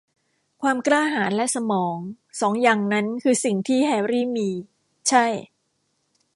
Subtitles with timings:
[0.61, 1.97] ความกล้าหาญและสมอง
[2.41, 4.49] สองอย่างนั้นคือสิ่งที่แฮรี่มี
[5.09, 5.25] -ใช่